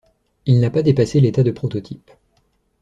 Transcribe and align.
Il 0.47 0.59
n'a 0.59 0.71
pas 0.71 0.81
dépassé 0.81 1.19
l'état 1.19 1.43
de 1.43 1.51
prototype. 1.51 2.09